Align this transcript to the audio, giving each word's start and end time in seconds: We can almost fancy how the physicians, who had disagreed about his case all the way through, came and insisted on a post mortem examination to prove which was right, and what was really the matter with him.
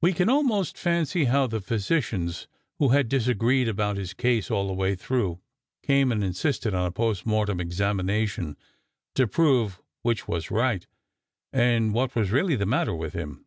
We 0.00 0.12
can 0.12 0.28
almost 0.28 0.78
fancy 0.78 1.24
how 1.24 1.48
the 1.48 1.60
physicians, 1.60 2.46
who 2.78 2.90
had 2.90 3.08
disagreed 3.08 3.66
about 3.68 3.96
his 3.96 4.14
case 4.14 4.48
all 4.48 4.68
the 4.68 4.72
way 4.72 4.94
through, 4.94 5.40
came 5.82 6.12
and 6.12 6.22
insisted 6.22 6.72
on 6.72 6.86
a 6.86 6.92
post 6.92 7.26
mortem 7.26 7.58
examination 7.58 8.56
to 9.16 9.26
prove 9.26 9.82
which 10.02 10.28
was 10.28 10.52
right, 10.52 10.86
and 11.52 11.92
what 11.92 12.14
was 12.14 12.30
really 12.30 12.54
the 12.54 12.64
matter 12.64 12.94
with 12.94 13.12
him. 13.14 13.44